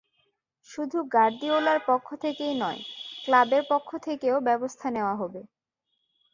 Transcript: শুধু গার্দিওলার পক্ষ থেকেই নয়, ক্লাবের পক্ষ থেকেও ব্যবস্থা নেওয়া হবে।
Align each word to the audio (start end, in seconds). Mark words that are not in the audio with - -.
শুধু 0.69 0.97
গার্দিওলার 1.13 1.79
পক্ষ 1.87 2.07
থেকেই 2.23 2.53
নয়, 2.55 2.81
ক্লাবের 3.23 3.63
পক্ষ 3.69 3.89
থেকেও 4.07 4.35
ব্যবস্থা 4.47 4.87
নেওয়া 4.91 5.15
হবে। 5.15 5.41